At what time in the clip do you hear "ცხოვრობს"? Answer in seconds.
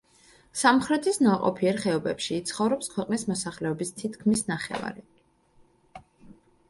2.51-2.91